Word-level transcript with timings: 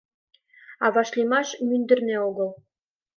А 0.85 0.87
вашлиймаш 0.95 1.47
мӱндырнӧ 1.67 2.15
огыл... 2.27 2.49